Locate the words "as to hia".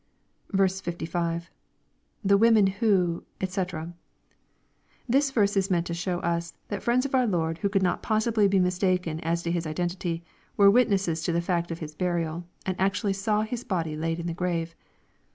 9.19-9.61